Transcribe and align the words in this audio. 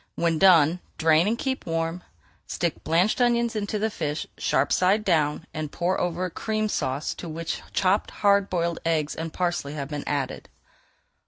When 0.15 0.39
done, 0.39 0.79
drain 0.97 1.27
and 1.27 1.37
keep 1.37 1.67
warm. 1.67 2.01
Stick 2.47 2.83
blanched 2.83 3.21
almonds 3.21 3.55
into 3.55 3.77
the 3.77 3.91
fish, 3.91 4.25
sharp 4.35 4.73
side 4.73 5.03
down, 5.05 5.45
and 5.53 5.71
pour 5.71 6.01
over 6.01 6.25
a 6.25 6.31
Cream 6.31 6.69
Sauce 6.69 7.13
to 7.13 7.29
which 7.29 7.61
chopped 7.71 8.09
hard 8.09 8.49
boiled 8.49 8.79
eggs 8.83 9.13
and 9.13 9.31
parsley 9.31 9.73
have 9.75 9.89
been 9.89 10.03
added. 10.07 10.49